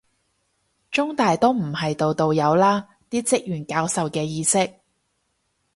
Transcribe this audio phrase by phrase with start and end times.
[0.89, 4.79] 中大都唔係度度有啦，啲職員教授嘅意識